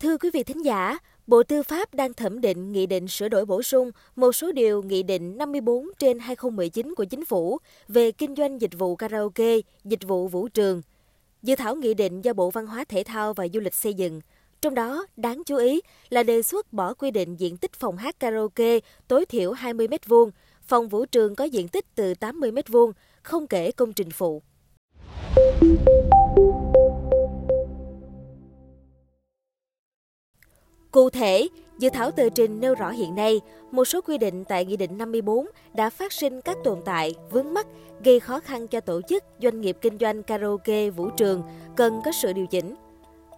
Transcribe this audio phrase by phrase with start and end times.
[0.00, 3.44] Thưa quý vị thính giả, Bộ Tư pháp đang thẩm định nghị định sửa đổi
[3.44, 7.58] bổ sung một số điều nghị định 54 trên 2019 của Chính phủ
[7.88, 10.82] về kinh doanh dịch vụ karaoke, dịch vụ vũ trường.
[11.42, 14.20] Dự thảo nghị định do Bộ Văn hóa Thể thao và Du lịch xây dựng.
[14.62, 18.20] Trong đó, đáng chú ý là đề xuất bỏ quy định diện tích phòng hát
[18.20, 18.78] karaoke
[19.08, 20.30] tối thiểu 20 m2,
[20.62, 22.92] phòng vũ trường có diện tích từ 80 m2,
[23.22, 24.42] không kể công trình phụ.
[30.98, 31.48] Cụ thể,
[31.78, 34.98] dự thảo tờ trình nêu rõ hiện nay, một số quy định tại Nghị định
[34.98, 37.66] 54 đã phát sinh các tồn tại, vướng mắc,
[38.04, 41.42] gây khó khăn cho tổ chức, doanh nghiệp kinh doanh karaoke, vũ trường,
[41.76, 42.74] cần có sự điều chỉnh.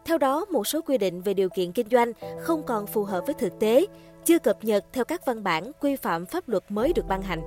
[0.04, 3.24] Theo đó, một số quy định về điều kiện kinh doanh không còn phù hợp
[3.26, 3.86] với thực tế,
[4.24, 7.40] chưa cập nhật theo các văn bản quy phạm pháp luật mới được ban hành.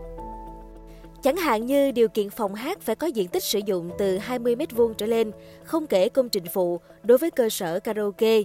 [1.23, 4.55] Chẳng hạn như điều kiện phòng hát phải có diện tích sử dụng từ 20
[4.55, 5.31] m2 trở lên,
[5.64, 8.41] không kể công trình phụ đối với cơ sở karaoke,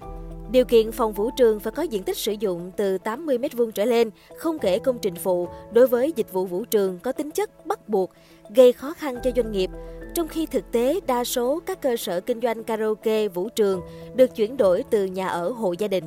[0.53, 3.85] Điều kiện phòng vũ trường phải có diện tích sử dụng từ 80 m2 trở
[3.85, 7.67] lên, không kể công trình phụ đối với dịch vụ vũ trường có tính chất
[7.67, 8.11] bắt buộc,
[8.55, 9.71] gây khó khăn cho doanh nghiệp,
[10.15, 13.81] trong khi thực tế đa số các cơ sở kinh doanh karaoke, vũ trường
[14.15, 16.05] được chuyển đổi từ nhà ở hộ gia đình.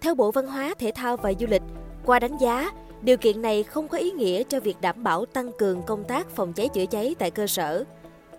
[0.00, 1.62] Theo Bộ Văn hóa, Thể thao và Du lịch,
[2.06, 2.70] qua đánh giá,
[3.02, 6.30] điều kiện này không có ý nghĩa cho việc đảm bảo tăng cường công tác
[6.30, 7.84] phòng cháy chữa cháy tại cơ sở.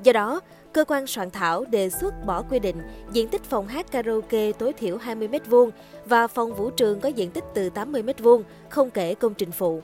[0.04, 0.42] Do đó,
[0.74, 2.78] cơ quan soạn thảo đề xuất bỏ quy định
[3.12, 5.70] diện tích phòng hát karaoke tối thiểu 20 m2
[6.06, 9.82] và phòng vũ trường có diện tích từ 80 m2, không kể công trình phụ.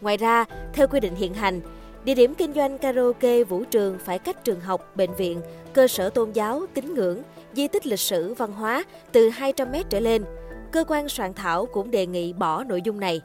[0.00, 1.60] Ngoài ra, theo quy định hiện hành,
[2.04, 5.40] địa điểm kinh doanh karaoke vũ trường phải cách trường học, bệnh viện,
[5.72, 7.22] cơ sở tôn giáo, tín ngưỡng,
[7.52, 10.24] di tích lịch sử, văn hóa từ 200 m trở lên.
[10.72, 13.20] Cơ quan soạn thảo cũng đề nghị bỏ nội dung này.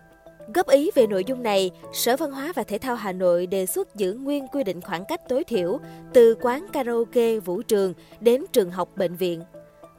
[0.53, 3.65] Góp ý về nội dung này, Sở Văn hóa và Thể thao Hà Nội đề
[3.65, 5.79] xuất giữ nguyên quy định khoảng cách tối thiểu
[6.13, 9.41] từ quán karaoke, vũ trường đến trường học, bệnh viện.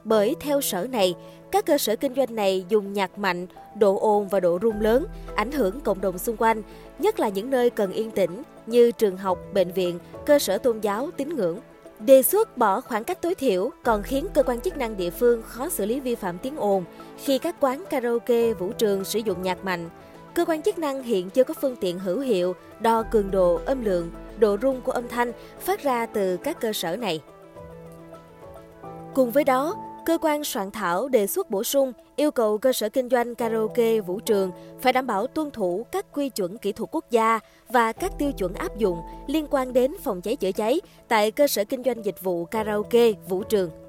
[0.03, 1.15] Bởi theo sở này,
[1.51, 5.05] các cơ sở kinh doanh này dùng nhạc mạnh, độ ồn và độ rung lớn,
[5.35, 6.61] ảnh hưởng cộng đồng xung quanh,
[6.99, 10.79] nhất là những nơi cần yên tĩnh như trường học, bệnh viện, cơ sở tôn
[10.79, 11.59] giáo, tín ngưỡng.
[11.99, 15.41] Đề xuất bỏ khoảng cách tối thiểu còn khiến cơ quan chức năng địa phương
[15.43, 16.83] khó xử lý vi phạm tiếng ồn
[17.17, 19.89] khi các quán karaoke, vũ trường sử dụng nhạc mạnh,
[20.37, 23.85] Cơ quan chức năng hiện chưa có phương tiện hữu hiệu đo cường độ, âm
[23.85, 27.21] lượng, độ rung của âm thanh phát ra từ các cơ sở này.
[29.13, 29.75] Cùng với đó,
[30.05, 33.99] cơ quan soạn thảo đề xuất bổ sung yêu cầu cơ sở kinh doanh karaoke
[33.99, 37.91] vũ trường phải đảm bảo tuân thủ các quy chuẩn kỹ thuật quốc gia và
[37.91, 41.63] các tiêu chuẩn áp dụng liên quan đến phòng cháy chữa cháy tại cơ sở
[41.63, 43.86] kinh doanh dịch vụ karaoke vũ trường.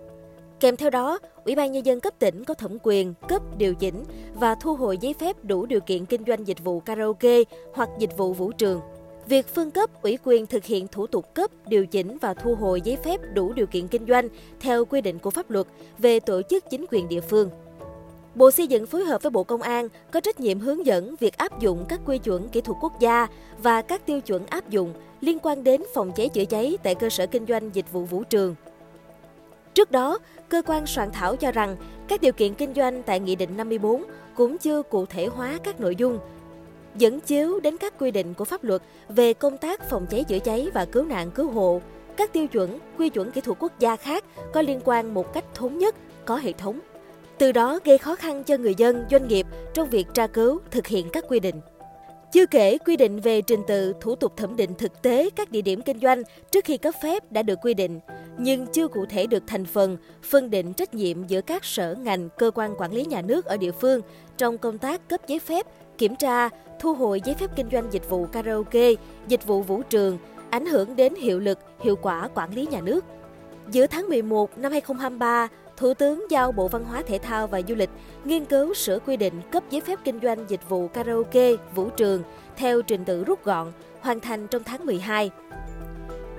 [0.60, 4.04] Kèm theo đó, Ủy ban Nhân dân cấp tỉnh có thẩm quyền cấp, điều chỉnh
[4.34, 7.42] và thu hồi giấy phép đủ điều kiện kinh doanh dịch vụ karaoke
[7.74, 8.80] hoặc dịch vụ vũ trường.
[9.26, 12.80] Việc phân cấp ủy quyền thực hiện thủ tục cấp, điều chỉnh và thu hồi
[12.80, 14.28] giấy phép đủ điều kiện kinh doanh
[14.60, 15.66] theo quy định của pháp luật
[15.98, 17.50] về tổ chức chính quyền địa phương.
[18.34, 21.36] Bộ Xây dựng phối hợp với Bộ Công an có trách nhiệm hướng dẫn việc
[21.36, 23.26] áp dụng các quy chuẩn kỹ thuật quốc gia
[23.62, 27.10] và các tiêu chuẩn áp dụng liên quan đến phòng cháy chữa cháy tại cơ
[27.10, 28.54] sở kinh doanh dịch vụ vũ trường.
[29.78, 30.18] Trước đó,
[30.48, 31.76] cơ quan soạn thảo cho rằng
[32.08, 35.80] các điều kiện kinh doanh tại Nghị định 54 cũng chưa cụ thể hóa các
[35.80, 36.18] nội dung,
[36.96, 40.38] dẫn chiếu đến các quy định của pháp luật về công tác phòng cháy chữa
[40.38, 41.80] cháy và cứu nạn cứu hộ,
[42.16, 45.44] các tiêu chuẩn, quy chuẩn kỹ thuật quốc gia khác có liên quan một cách
[45.54, 46.80] thống nhất, có hệ thống.
[47.38, 50.86] Từ đó gây khó khăn cho người dân, doanh nghiệp trong việc tra cứu, thực
[50.86, 51.60] hiện các quy định.
[52.32, 55.62] Chưa kể quy định về trình tự, thủ tục thẩm định thực tế các địa
[55.62, 58.00] điểm kinh doanh trước khi cấp phép đã được quy định,
[58.38, 62.28] nhưng chưa cụ thể được thành phần, phân định trách nhiệm giữa các sở ngành,
[62.38, 64.00] cơ quan quản lý nhà nước ở địa phương
[64.36, 65.66] trong công tác cấp giấy phép,
[65.98, 66.48] kiểm tra,
[66.80, 68.92] thu hồi giấy phép kinh doanh dịch vụ karaoke,
[69.28, 70.18] dịch vụ vũ trường,
[70.50, 73.04] ảnh hưởng đến hiệu lực, hiệu quả quản lý nhà nước.
[73.70, 77.74] Giữa tháng 11 năm 2023, Thủ tướng giao Bộ Văn hóa Thể thao và Du
[77.74, 77.90] lịch
[78.24, 82.22] nghiên cứu sửa quy định cấp giấy phép kinh doanh dịch vụ karaoke, vũ trường
[82.56, 85.30] theo trình tự rút gọn, hoàn thành trong tháng 12.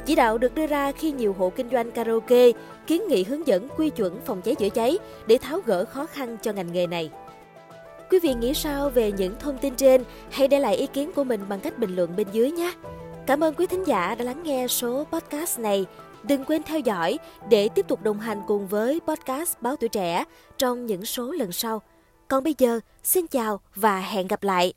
[0.06, 2.52] Chỉ đạo được đưa ra khi nhiều hộ kinh doanh karaoke
[2.88, 6.38] kiến nghị hướng dẫn quy chuẩn phòng cháy chữa cháy để tháo gỡ khó khăn
[6.42, 7.09] cho ngành nghề này.
[8.12, 10.03] Quý vị nghĩ sao về những thông tin trên?
[10.30, 12.74] Hãy để lại ý kiến của mình bằng cách bình luận bên dưới nhé.
[13.26, 15.85] Cảm ơn quý thính giả đã lắng nghe số podcast này.
[16.24, 17.20] Đừng quên theo dõi
[17.50, 20.24] để tiếp tục đồng hành cùng với podcast Báo Tuổi Trẻ
[20.58, 21.82] trong những số lần sau.
[22.28, 24.74] Còn bây giờ, xin chào và hẹn gặp lại!